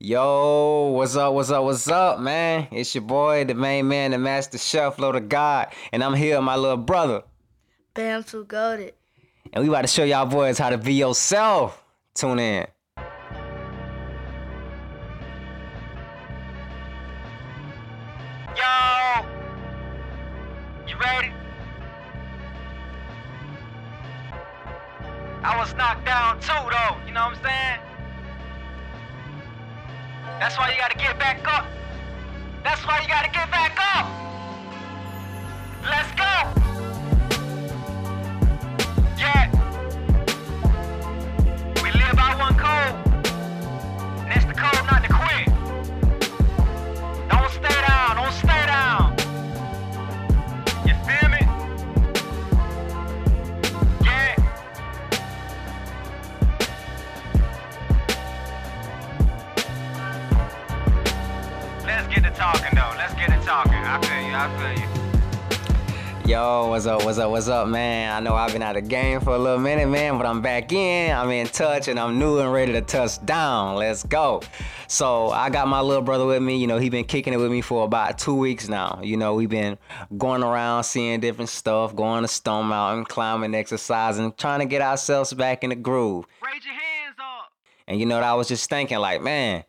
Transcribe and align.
Yo, 0.00 0.92
what's 0.94 1.16
up, 1.16 1.34
what's 1.34 1.50
up, 1.50 1.64
what's 1.64 1.88
up, 1.88 2.20
man? 2.20 2.68
It's 2.70 2.94
your 2.94 3.02
boy, 3.02 3.44
the 3.44 3.54
main 3.54 3.88
man, 3.88 4.12
the 4.12 4.18
master 4.18 4.56
chef, 4.56 4.96
Lord 4.96 5.16
of 5.16 5.28
God, 5.28 5.72
and 5.92 6.04
I'm 6.04 6.14
here 6.14 6.36
with 6.36 6.44
my 6.44 6.54
little 6.54 6.76
brother. 6.76 7.24
BAM 7.94 8.22
2 8.22 8.44
GOATED. 8.44 8.94
And 9.52 9.64
we 9.64 9.68
about 9.68 9.82
to 9.82 9.88
show 9.88 10.04
y'all 10.04 10.24
boys 10.24 10.56
how 10.56 10.70
to 10.70 10.78
be 10.78 10.94
yourself. 10.94 11.82
Tune 12.14 12.38
in. 12.38 12.68
Yo! 18.56 19.26
You 20.86 20.96
ready? 20.96 21.32
I 25.42 25.56
was 25.58 25.74
knocked 25.74 26.04
down 26.04 26.38
too, 26.38 26.52
though. 26.52 27.04
You 27.04 27.12
know 27.12 27.26
what 27.26 27.36
I'm 27.38 27.42
saying? 27.42 27.80
That's 30.38 30.56
why 30.56 30.70
you 30.70 30.78
gotta 30.78 30.96
get 30.96 31.18
back 31.18 31.46
up. 31.48 31.66
That's 32.62 32.86
why 32.86 33.00
you 33.02 33.08
gotta 33.08 33.30
get 33.30 33.50
back 33.50 33.76
up. 33.96 34.27
Talking 62.38 62.72
though. 62.72 62.94
Let's 62.96 63.14
get 63.14 63.26
to 63.30 63.44
talking. 63.44 63.72
I 63.74 64.00
feel 64.00 64.28
you. 64.28 64.34
I 64.34 64.76
feel 64.76 64.84
you. 64.84 66.30
Yo, 66.30 66.68
what's 66.68 66.86
up? 66.86 67.04
What's 67.04 67.18
up? 67.18 67.30
What's 67.30 67.48
up, 67.48 67.66
man? 67.66 68.14
I 68.14 68.20
know 68.20 68.36
I've 68.36 68.52
been 68.52 68.62
out 68.62 68.76
of 68.76 68.84
the 68.84 68.88
game 68.88 69.20
for 69.20 69.30
a 69.30 69.38
little 69.38 69.58
minute, 69.58 69.88
man, 69.88 70.18
but 70.18 70.26
I'm 70.26 70.40
back 70.40 70.72
in. 70.72 71.16
I'm 71.16 71.30
in 71.30 71.48
touch 71.48 71.88
and 71.88 71.98
I'm 71.98 72.18
new 72.18 72.38
and 72.38 72.52
ready 72.52 72.72
to 72.74 72.80
touch 72.80 73.24
down. 73.24 73.74
Let's 73.74 74.04
go. 74.04 74.42
So 74.86 75.30
I 75.30 75.50
got 75.50 75.66
my 75.66 75.80
little 75.80 76.02
brother 76.02 76.26
with 76.26 76.40
me. 76.40 76.58
You 76.58 76.68
know, 76.68 76.78
he 76.78 76.90
been 76.90 77.06
kicking 77.06 77.32
it 77.32 77.38
with 77.38 77.50
me 77.50 77.60
for 77.60 77.84
about 77.84 78.18
two 78.18 78.34
weeks 78.34 78.68
now. 78.68 79.00
You 79.02 79.16
know, 79.16 79.34
we've 79.34 79.48
been 79.48 79.76
going 80.16 80.44
around 80.44 80.84
seeing 80.84 81.18
different 81.18 81.48
stuff, 81.48 81.96
going 81.96 82.22
to 82.22 82.28
Stone 82.28 82.66
Mountain, 82.66 83.06
climbing, 83.06 83.54
exercising, 83.54 84.32
trying 84.36 84.60
to 84.60 84.66
get 84.66 84.80
ourselves 84.80 85.32
back 85.32 85.64
in 85.64 85.70
the 85.70 85.76
groove. 85.76 86.24
Raise 86.44 86.64
your 86.64 86.74
hands 86.74 87.16
up. 87.18 87.50
And 87.88 87.98
you 87.98 88.06
know, 88.06 88.14
what 88.14 88.24
I 88.24 88.34
was 88.34 88.46
just 88.46 88.70
thinking, 88.70 88.98
like, 88.98 89.22
man, 89.22 89.64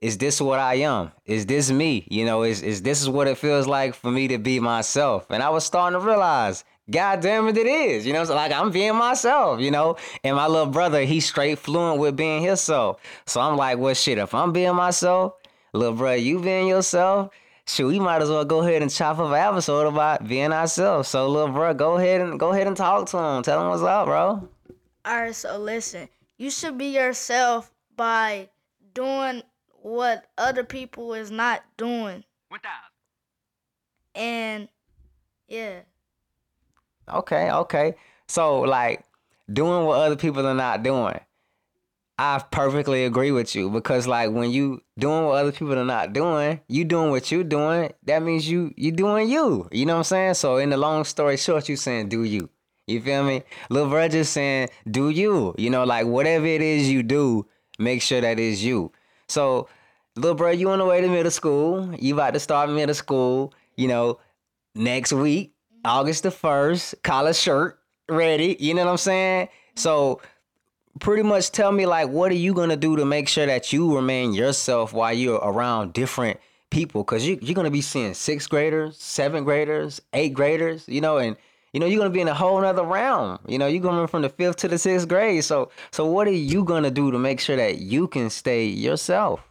is 0.00 0.16
this 0.16 0.40
what 0.40 0.58
I 0.58 0.76
am? 0.76 1.12
Is 1.26 1.46
this 1.46 1.70
me? 1.70 2.06
You 2.10 2.24
know, 2.24 2.42
is 2.42 2.62
is 2.62 2.82
this 2.82 3.02
is 3.02 3.08
what 3.08 3.28
it 3.28 3.36
feels 3.36 3.66
like 3.66 3.94
for 3.94 4.10
me 4.10 4.28
to 4.28 4.38
be 4.38 4.58
myself? 4.58 5.26
And 5.30 5.42
I 5.42 5.50
was 5.50 5.64
starting 5.64 5.98
to 5.98 6.04
realize, 6.04 6.64
God 6.90 7.20
damn 7.20 7.48
it, 7.48 7.58
it 7.58 7.66
is. 7.66 8.06
You 8.06 8.14
know, 8.14 8.22
like 8.22 8.52
I'm 8.52 8.70
being 8.70 8.96
myself, 8.96 9.60
you 9.60 9.70
know. 9.70 9.96
And 10.24 10.36
my 10.36 10.46
little 10.46 10.72
brother, 10.72 11.02
he's 11.04 11.26
straight 11.26 11.58
fluent 11.58 12.00
with 12.00 12.16
being 12.16 12.42
himself. 12.42 13.00
So 13.26 13.40
I'm 13.40 13.56
like, 13.56 13.78
well 13.78 13.94
shit, 13.94 14.16
if 14.16 14.34
I'm 14.34 14.52
being 14.52 14.74
myself, 14.74 15.34
little 15.74 15.96
brother, 15.96 16.16
you 16.16 16.40
being 16.40 16.68
yourself, 16.68 17.30
shoot, 17.66 17.88
we 17.88 18.00
might 18.00 18.22
as 18.22 18.30
well 18.30 18.44
go 18.46 18.60
ahead 18.60 18.80
and 18.80 18.90
chop 18.90 19.18
up 19.18 19.26
an 19.26 19.34
episode 19.34 19.86
about 19.86 20.26
being 20.26 20.52
ourselves. 20.52 21.08
So 21.08 21.28
little 21.28 21.52
bro, 21.52 21.74
go 21.74 21.98
ahead 21.98 22.22
and 22.22 22.40
go 22.40 22.52
ahead 22.52 22.66
and 22.66 22.76
talk 22.76 23.06
to 23.10 23.18
him. 23.18 23.42
Tell 23.42 23.60
him 23.60 23.68
what's 23.68 23.82
up, 23.82 24.06
bro. 24.06 24.48
Alright, 25.06 25.34
so 25.34 25.58
listen. 25.58 26.08
You 26.38 26.50
should 26.50 26.78
be 26.78 26.86
yourself 26.86 27.70
by 27.96 28.48
doing 28.94 29.42
what 29.82 30.26
other 30.38 30.64
people 30.64 31.14
is 31.14 31.30
not 31.30 31.62
doing. 31.76 32.24
One 32.48 32.60
thousand. 32.60 32.90
And 34.14 34.68
yeah. 35.48 35.80
Okay, 37.08 37.50
okay. 37.50 37.94
So 38.28 38.60
like 38.60 39.04
doing 39.52 39.84
what 39.84 39.98
other 39.98 40.16
people 40.16 40.46
are 40.46 40.54
not 40.54 40.82
doing. 40.82 41.18
I 42.18 42.38
perfectly 42.50 43.06
agree 43.06 43.30
with 43.30 43.54
you 43.54 43.70
because 43.70 44.06
like 44.06 44.30
when 44.30 44.50
you 44.50 44.82
doing 44.98 45.24
what 45.24 45.36
other 45.36 45.52
people 45.52 45.78
are 45.78 45.84
not 45.86 46.12
doing, 46.12 46.60
you 46.68 46.84
doing 46.84 47.10
what 47.10 47.32
you 47.32 47.42
doing, 47.42 47.92
that 48.04 48.22
means 48.22 48.48
you 48.48 48.74
you 48.76 48.92
doing 48.92 49.28
you. 49.30 49.68
You 49.72 49.86
know 49.86 49.94
what 49.94 49.98
I'm 49.98 50.04
saying? 50.04 50.34
So 50.34 50.58
in 50.58 50.68
the 50.68 50.76
long 50.76 51.04
story 51.04 51.38
short, 51.38 51.68
you 51.68 51.76
saying 51.76 52.10
do 52.10 52.24
you. 52.24 52.50
You 52.86 53.00
feel 53.00 53.24
me? 53.24 53.42
Lil 53.70 54.08
just 54.08 54.32
saying 54.32 54.68
do 54.90 55.08
you. 55.08 55.54
You 55.56 55.70
know, 55.70 55.84
like 55.84 56.06
whatever 56.06 56.44
it 56.44 56.60
is 56.60 56.90
you 56.90 57.02
do, 57.02 57.46
make 57.78 58.02
sure 58.02 58.20
that 58.20 58.38
is 58.38 58.62
you. 58.62 58.92
So 59.28 59.68
little 60.16 60.34
bro, 60.34 60.50
you 60.50 60.70
on 60.70 60.78
the 60.78 60.84
way 60.84 61.00
to 61.00 61.08
middle 61.08 61.30
school. 61.30 61.94
You 61.98 62.14
about 62.14 62.34
to 62.34 62.40
start 62.40 62.70
middle 62.70 62.94
school, 62.94 63.54
you 63.76 63.88
know, 63.88 64.18
next 64.74 65.12
week, 65.12 65.48
mm-hmm. 65.50 65.90
August 65.90 66.22
the 66.22 66.30
1st, 66.30 67.02
collar 67.02 67.32
shirt 67.32 67.78
ready. 68.08 68.56
You 68.58 68.74
know 68.74 68.84
what 68.84 68.92
I'm 68.92 68.98
saying? 68.98 69.46
Mm-hmm. 69.46 69.80
So 69.80 70.20
pretty 70.98 71.22
much 71.22 71.52
tell 71.52 71.70
me 71.70 71.86
like 71.86 72.08
what 72.08 72.32
are 72.32 72.36
you 72.36 72.52
gonna 72.52 72.76
do 72.76 72.96
to 72.96 73.04
make 73.04 73.28
sure 73.28 73.46
that 73.46 73.72
you 73.72 73.94
remain 73.94 74.32
yourself 74.32 74.92
while 74.92 75.12
you're 75.12 75.36
around 75.36 75.92
different 75.92 76.38
people 76.70 77.02
because 77.02 77.26
you, 77.26 77.38
you're 77.40 77.54
gonna 77.54 77.70
be 77.70 77.80
seeing 77.80 78.12
sixth 78.12 78.48
graders 78.50 78.96
seventh 78.96 79.44
graders 79.44 80.00
eighth 80.12 80.34
graders 80.34 80.88
you 80.88 81.00
know 81.00 81.18
and 81.18 81.36
you 81.72 81.78
know 81.78 81.86
you're 81.86 81.98
gonna 81.98 82.10
be 82.10 82.20
in 82.20 82.28
a 82.28 82.34
whole 82.34 82.60
nother 82.60 82.82
realm 82.82 83.38
you 83.46 83.56
know 83.56 83.66
you're 83.66 83.82
going 83.82 84.06
from 84.08 84.22
the 84.22 84.28
fifth 84.28 84.56
to 84.56 84.68
the 84.68 84.78
sixth 84.78 85.08
grade 85.08 85.44
so 85.44 85.70
so 85.92 86.04
what 86.04 86.26
are 86.26 86.32
you 86.32 86.64
gonna 86.64 86.90
do 86.90 87.10
to 87.10 87.18
make 87.18 87.40
sure 87.40 87.56
that 87.56 87.78
you 87.78 88.08
can 88.08 88.28
stay 88.28 88.66
yourself 88.66 89.49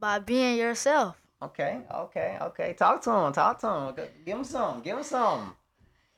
By 0.00 0.18
being 0.20 0.56
yourself. 0.58 1.20
okay 1.42 1.80
okay 1.94 2.36
okay 2.40 2.74
talk 2.78 3.00
to 3.02 3.10
him 3.10 3.32
talk 3.32 3.60
to 3.60 3.68
him 3.68 3.94
give 4.26 4.38
him 4.38 4.44
some 4.44 4.80
give 4.82 4.96
him 4.98 5.04
some 5.04 5.54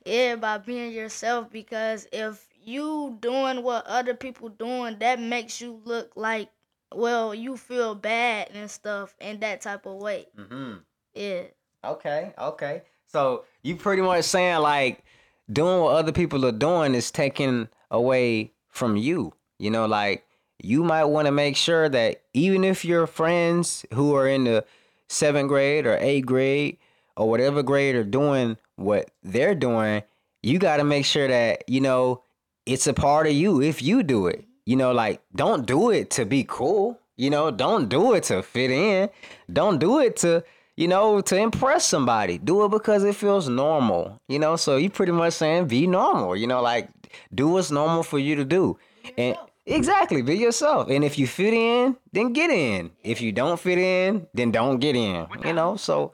Yeah, 0.05 0.35
by 0.35 0.57
being 0.57 0.91
yourself 0.93 1.49
because 1.51 2.07
if 2.11 2.47
you 2.63 3.17
doing 3.21 3.63
what 3.63 3.85
other 3.85 4.13
people 4.15 4.49
doing, 4.49 4.97
that 4.99 5.19
makes 5.19 5.61
you 5.61 5.79
look 5.85 6.11
like 6.15 6.49
well, 6.93 7.33
you 7.33 7.55
feel 7.55 7.95
bad 7.95 8.49
and 8.53 8.69
stuff 8.69 9.15
in 9.21 9.39
that 9.39 9.61
type 9.61 9.85
of 9.85 9.95
way. 10.01 10.27
mm-hmm 10.37 10.73
Yeah. 11.13 11.43
Okay, 11.85 12.33
okay. 12.37 12.81
So 13.07 13.45
you 13.63 13.75
pretty 13.75 14.01
much 14.01 14.25
saying 14.25 14.59
like 14.59 15.03
doing 15.51 15.81
what 15.81 15.95
other 15.95 16.11
people 16.11 16.45
are 16.45 16.51
doing 16.51 16.93
is 16.95 17.11
taking 17.11 17.69
away 17.89 18.51
from 18.69 18.95
you. 18.97 19.33
You 19.59 19.69
know, 19.71 19.85
like 19.85 20.25
you 20.63 20.83
might 20.83 21.05
want 21.05 21.25
to 21.25 21.31
make 21.31 21.55
sure 21.55 21.89
that 21.89 22.21
even 22.33 22.63
if 22.63 22.85
your 22.85 23.07
friends 23.07 23.85
who 23.93 24.15
are 24.15 24.27
in 24.27 24.43
the 24.43 24.65
seventh 25.07 25.49
grade 25.49 25.85
or 25.85 25.97
eighth 25.97 26.25
grade 26.25 26.77
or 27.17 27.29
whatever 27.29 27.63
grade 27.63 27.95
are 27.95 28.03
doing 28.03 28.57
what 28.75 29.11
they're 29.23 29.55
doing, 29.55 30.03
you 30.43 30.59
got 30.59 30.77
to 30.77 30.83
make 30.83 31.05
sure 31.05 31.27
that, 31.27 31.63
you 31.67 31.81
know, 31.81 32.23
it's 32.65 32.87
a 32.87 32.93
part 32.93 33.27
of 33.27 33.33
you 33.33 33.61
if 33.61 33.81
you 33.81 34.03
do 34.03 34.27
it. 34.27 34.45
You 34.65 34.75
know, 34.75 34.91
like 34.91 35.21
don't 35.35 35.65
do 35.65 35.89
it 35.89 36.11
to 36.11 36.25
be 36.25 36.45
cool. 36.47 36.99
You 37.17 37.29
know, 37.29 37.51
don't 37.51 37.89
do 37.89 38.13
it 38.13 38.23
to 38.25 38.41
fit 38.41 38.71
in. 38.71 39.09
Don't 39.51 39.79
do 39.79 39.99
it 39.99 40.17
to, 40.17 40.43
you 40.77 40.87
know, 40.87 41.21
to 41.21 41.35
impress 41.35 41.85
somebody. 41.85 42.37
Do 42.37 42.63
it 42.65 42.69
because 42.69 43.03
it 43.03 43.15
feels 43.15 43.49
normal. 43.49 44.19
You 44.27 44.39
know, 44.39 44.55
so 44.55 44.77
you 44.77 44.89
pretty 44.89 45.11
much 45.11 45.33
saying 45.33 45.67
be 45.67 45.87
normal. 45.87 46.35
You 46.35 46.47
know, 46.47 46.61
like 46.61 46.89
do 47.33 47.49
what's 47.49 47.71
normal 47.71 48.03
for 48.03 48.19
you 48.19 48.35
to 48.35 48.45
do. 48.45 48.77
And 49.17 49.35
exactly, 49.65 50.21
be 50.21 50.37
yourself. 50.37 50.89
And 50.89 51.03
if 51.03 51.17
you 51.17 51.27
fit 51.27 51.53
in, 51.53 51.97
then 52.11 52.33
get 52.33 52.49
in. 52.49 52.91
If 53.03 53.21
you 53.21 53.31
don't 53.31 53.59
fit 53.59 53.77
in, 53.77 54.27
then 54.33 54.51
don't 54.51 54.79
get 54.79 54.95
in. 54.95 55.27
You 55.45 55.53
know, 55.53 55.75
so 55.75 56.13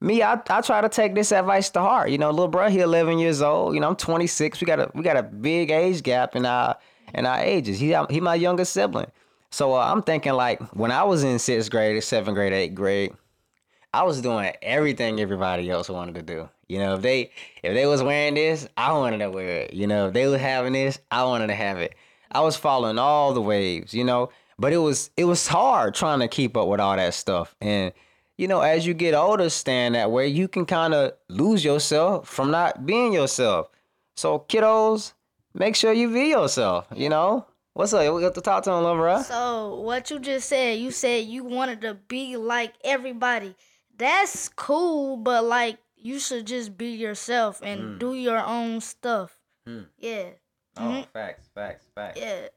me, 0.00 0.22
I, 0.22 0.40
I 0.48 0.60
try 0.60 0.80
to 0.80 0.88
take 0.88 1.14
this 1.14 1.32
advice 1.32 1.70
to 1.70 1.80
heart. 1.80 2.10
You 2.10 2.18
know, 2.18 2.30
little 2.30 2.48
bro, 2.48 2.68
he 2.68 2.80
11 2.80 3.18
years 3.18 3.42
old. 3.42 3.74
You 3.74 3.80
know, 3.80 3.88
I'm 3.88 3.96
26. 3.96 4.60
We 4.60 4.66
got 4.66 4.80
a 4.80 4.90
we 4.94 5.02
got 5.02 5.16
a 5.16 5.22
big 5.22 5.70
age 5.70 6.02
gap 6.02 6.34
in 6.36 6.46
our 6.46 6.76
in 7.14 7.26
our 7.26 7.38
ages. 7.40 7.78
He 7.78 7.96
he 8.08 8.20
my 8.20 8.34
youngest 8.34 8.72
sibling. 8.72 9.10
So 9.50 9.74
uh, 9.74 9.92
I'm 9.92 10.02
thinking 10.02 10.32
like 10.32 10.60
when 10.74 10.92
I 10.92 11.02
was 11.02 11.24
in 11.24 11.38
sixth 11.38 11.70
grade, 11.70 12.02
seventh 12.02 12.34
grade, 12.34 12.52
eighth 12.52 12.74
grade, 12.74 13.12
I 13.92 14.04
was 14.04 14.20
doing 14.20 14.52
everything 14.62 15.20
everybody 15.20 15.68
else 15.68 15.88
wanted 15.88 16.14
to 16.14 16.22
do. 16.22 16.48
You 16.68 16.78
know, 16.78 16.94
if 16.94 17.02
they 17.02 17.32
if 17.62 17.74
they 17.74 17.86
was 17.86 18.02
wearing 18.02 18.34
this, 18.34 18.68
I 18.76 18.92
wanted 18.92 19.18
to 19.18 19.30
wear 19.30 19.62
it. 19.62 19.74
You 19.74 19.86
know, 19.86 20.06
if 20.06 20.14
they 20.14 20.26
was 20.26 20.40
having 20.40 20.72
this, 20.72 20.98
I 21.10 21.24
wanted 21.24 21.48
to 21.48 21.54
have 21.54 21.78
it. 21.78 21.94
I 22.32 22.40
was 22.40 22.56
following 22.56 22.98
all 22.98 23.32
the 23.34 23.42
waves. 23.42 23.94
You 23.94 24.04
know, 24.04 24.30
but 24.58 24.72
it 24.72 24.78
was 24.78 25.10
it 25.16 25.24
was 25.24 25.46
hard 25.46 25.94
trying 25.94 26.20
to 26.20 26.28
keep 26.28 26.56
up 26.56 26.68
with 26.68 26.80
all 26.80 26.96
that 26.96 27.14
stuff 27.14 27.56
and 27.60 27.92
you 28.40 28.48
know, 28.48 28.62
as 28.62 28.86
you 28.86 28.94
get 28.94 29.12
older, 29.12 29.50
stand 29.50 29.96
that 29.96 30.10
way, 30.10 30.26
you 30.26 30.48
can 30.48 30.64
kind 30.64 30.94
of 30.94 31.12
lose 31.28 31.62
yourself 31.62 32.26
from 32.26 32.50
not 32.50 32.86
being 32.86 33.12
yourself. 33.12 33.68
So, 34.16 34.46
kiddos, 34.48 35.12
make 35.52 35.76
sure 35.76 35.92
you 35.92 36.10
be 36.10 36.28
yourself. 36.28 36.86
You 36.96 37.10
know, 37.10 37.46
what's 37.74 37.92
up? 37.92 38.14
We 38.14 38.22
got 38.22 38.34
to 38.36 38.40
talk 38.40 38.64
to 38.64 38.72
him. 38.72 39.22
So 39.24 39.80
what 39.82 40.10
you 40.10 40.18
just 40.18 40.48
said, 40.48 40.78
you 40.78 40.90
said 40.90 41.26
you 41.26 41.44
wanted 41.44 41.82
to 41.82 41.92
be 42.08 42.38
like 42.38 42.72
everybody. 42.82 43.54
That's 43.98 44.48
cool, 44.48 45.18
but 45.18 45.44
like 45.44 45.76
you 45.96 46.18
should 46.18 46.46
just 46.46 46.78
be 46.78 46.92
yourself 46.92 47.60
and 47.62 47.98
do 47.98 48.14
your 48.14 48.42
own 48.42 48.80
stuff. 48.80 49.36
Hmm. 49.66 49.82
Yeah. 49.98 50.30
Oh, 50.76 50.82
Mhm. 50.82 51.06
facts, 51.12 51.48
facts, 51.54 51.86
facts. 51.94 52.18
Yeah. 52.20 52.48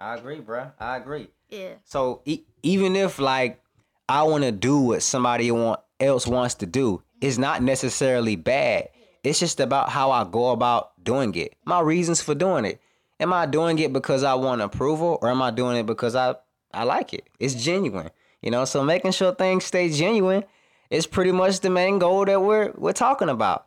I 0.00 0.14
agree, 0.16 0.40
bro. 0.40 0.70
I 0.78 0.96
agree. 0.96 1.28
Yeah. 1.48 1.74
So 1.84 2.22
e- 2.24 2.42
even 2.62 2.96
if 2.96 3.18
like 3.18 3.60
I 4.08 4.22
want 4.24 4.44
to 4.44 4.52
do 4.52 4.78
what 4.78 5.02
somebody 5.02 5.50
want 5.50 5.80
else 6.00 6.26
wants 6.26 6.54
to 6.56 6.66
do, 6.66 7.02
it's 7.20 7.38
not 7.38 7.62
necessarily 7.62 8.36
bad. 8.36 8.88
It's 9.24 9.40
just 9.40 9.58
about 9.58 9.88
how 9.88 10.10
I 10.10 10.24
go 10.24 10.50
about 10.50 10.92
doing 11.02 11.34
it. 11.34 11.54
My 11.64 11.80
reasons 11.80 12.20
for 12.22 12.34
doing 12.34 12.64
it. 12.64 12.80
Am 13.18 13.32
I 13.32 13.46
doing 13.46 13.78
it 13.78 13.92
because 13.92 14.22
I 14.22 14.34
want 14.34 14.60
approval 14.60 15.18
or 15.22 15.30
am 15.30 15.40
I 15.40 15.50
doing 15.50 15.78
it 15.78 15.86
because 15.86 16.14
I 16.14 16.36
I 16.74 16.84
like 16.84 17.14
it? 17.14 17.26
It's 17.40 17.54
genuine. 17.54 18.10
You 18.42 18.50
know, 18.50 18.64
so 18.66 18.84
making 18.84 19.12
sure 19.12 19.34
things 19.34 19.64
stay 19.64 19.88
genuine 19.88 20.44
is 20.90 21.06
pretty 21.06 21.32
much 21.32 21.60
the 21.60 21.70
main 21.70 21.98
goal 21.98 22.26
that 22.26 22.42
we're 22.42 22.72
we're 22.76 22.92
talking 22.92 23.30
about. 23.30 23.66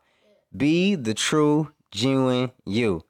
Be 0.55 0.93
the 0.95 1.13
true, 1.15 1.71
genuine 1.91 2.51
you. 2.65 3.03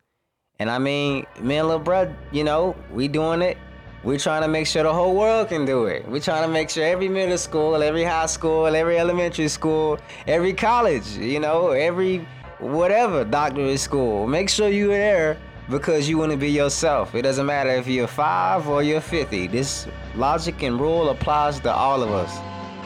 And 0.62 0.70
I 0.70 0.78
mean, 0.78 1.26
me 1.40 1.56
and 1.56 1.70
little 1.70 1.82
bro, 1.82 2.14
you 2.34 2.44
know, 2.44 2.76
we 2.92 3.08
doing 3.08 3.42
it. 3.42 3.58
We're 4.04 4.20
trying 4.20 4.42
to 4.42 4.50
make 4.50 4.68
sure 4.68 4.84
the 4.84 4.94
whole 4.94 5.16
world 5.16 5.48
can 5.48 5.64
do 5.66 5.86
it. 5.86 6.06
We're 6.06 6.20
trying 6.20 6.46
to 6.46 6.52
make 6.52 6.70
sure 6.70 6.86
every 6.86 7.08
middle 7.08 7.38
school, 7.38 7.82
every 7.82 8.04
high 8.04 8.26
school, 8.26 8.68
every 8.68 9.00
elementary 9.00 9.48
school, 9.48 10.00
every 10.28 10.52
college, 10.52 11.16
you 11.16 11.40
know, 11.40 11.70
every 11.70 12.28
whatever 12.60 13.24
doctorate 13.24 13.80
school. 13.80 14.28
Make 14.28 14.50
sure 14.50 14.68
you're 14.68 14.90
there 14.90 15.38
because 15.70 16.10
you 16.10 16.18
want 16.18 16.34
to 16.34 16.38
be 16.38 16.50
yourself. 16.50 17.16
It 17.16 17.22
doesn't 17.22 17.46
matter 17.46 17.70
if 17.70 17.88
you're 17.88 18.08
five 18.08 18.68
or 18.68 18.84
you're 18.84 19.00
50. 19.00 19.48
This 19.48 19.88
logic 20.16 20.62
and 20.62 20.78
rule 20.78 21.10
applies 21.10 21.62
to 21.62 21.74
all 21.74 22.04
of 22.04 22.12
us. 22.12 22.38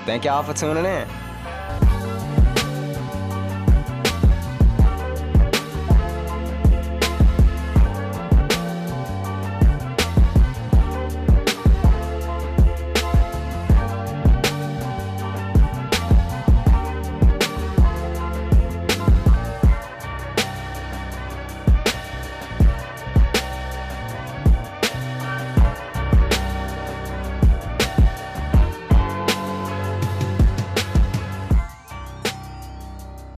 Thank 0.06 0.26
y'all 0.26 0.44
for 0.44 0.54
tuning 0.54 0.86
in. 0.86 1.08